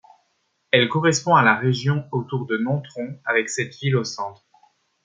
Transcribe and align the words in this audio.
Elle 0.71 0.89
correspond 0.89 1.35
à 1.35 1.43
la 1.43 1.55
région 1.55 2.07
autour 2.11 2.47
de 2.47 2.57
Nontron 2.57 3.19
avec 3.23 3.49
cette 3.49 3.75
ville 3.75 3.97
au 3.97 4.03
centre. 4.03 4.41